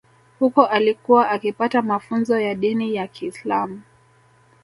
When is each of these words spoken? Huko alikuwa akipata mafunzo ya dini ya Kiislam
Huko 0.39 0.65
alikuwa 0.65 1.29
akipata 1.29 1.81
mafunzo 1.81 2.39
ya 2.39 2.55
dini 2.55 2.95
ya 2.95 3.07
Kiislam 3.07 3.81